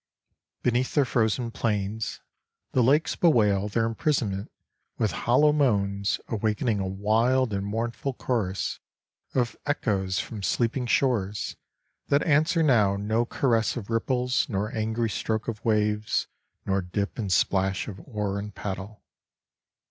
[0.63, 2.21] Beneath their frozen plains,
[2.71, 4.51] the lakes bewail their imprisonment
[4.97, 8.79] with hollow moans awakening a wild and mournful chorus
[9.35, 11.55] of echoes from sleeping shores
[12.07, 16.25] that answer now no caress of ripples nor angry stroke of waves
[16.65, 19.03] nor dip and splash of oar and paddle.